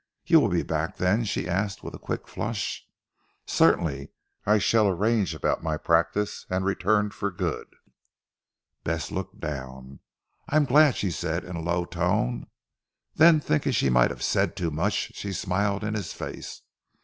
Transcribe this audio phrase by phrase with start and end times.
[0.25, 2.87] "You will be back then?" she asked with a quick flush.
[3.45, 4.09] "Certainly.
[4.47, 7.67] I shall arrange about my practice and return for good."
[8.83, 9.99] Bess looked down.
[10.49, 12.47] "I am glad," she said in a low tone;
[13.13, 16.63] then thinking she might have said too much she smiled in his face.